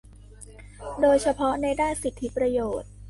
[1.01, 2.89] โดยเฉพาะในด้านสิทธิประโยชน์